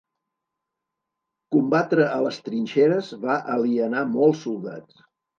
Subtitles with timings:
[1.55, 5.05] Combatre a les trinxeres va alienar molts soldats.